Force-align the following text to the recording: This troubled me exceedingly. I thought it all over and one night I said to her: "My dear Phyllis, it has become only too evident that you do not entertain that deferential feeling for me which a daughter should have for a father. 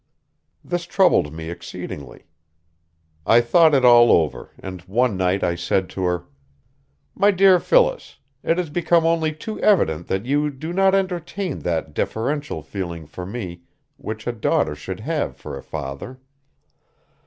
This 0.63 0.85
troubled 0.85 1.31
me 1.31 1.51
exceedingly. 1.51 2.23
I 3.23 3.39
thought 3.39 3.75
it 3.75 3.85
all 3.85 4.11
over 4.11 4.49
and 4.57 4.81
one 4.85 5.15
night 5.15 5.43
I 5.43 5.53
said 5.53 5.91
to 5.91 6.05
her: 6.05 6.23
"My 7.13 7.29
dear 7.29 7.59
Phyllis, 7.59 8.17
it 8.41 8.57
has 8.57 8.71
become 8.71 9.05
only 9.05 9.31
too 9.31 9.59
evident 9.59 10.07
that 10.07 10.25
you 10.25 10.49
do 10.49 10.73
not 10.73 10.95
entertain 10.95 11.59
that 11.59 11.93
deferential 11.93 12.63
feeling 12.63 13.05
for 13.05 13.27
me 13.27 13.61
which 13.97 14.25
a 14.25 14.31
daughter 14.31 14.73
should 14.73 15.01
have 15.01 15.37
for 15.37 15.55
a 15.55 15.61
father. 15.61 16.19